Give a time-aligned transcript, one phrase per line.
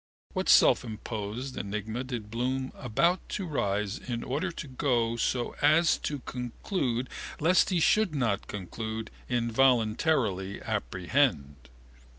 [0.33, 6.21] What selfimposed enigma did Bloom about to rise in order to go so as to
[6.21, 7.07] conclude
[7.39, 11.69] lest he should not conclude involuntarily apprehend?